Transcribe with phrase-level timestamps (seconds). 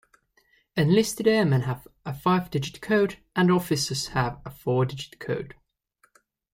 [0.75, 5.53] Enlisted airmen have a five digit code, and officers have a four digit code.